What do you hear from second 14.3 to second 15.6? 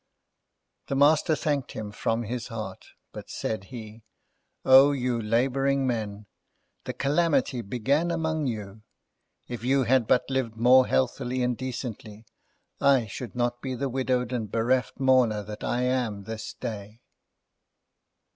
and bereft mourner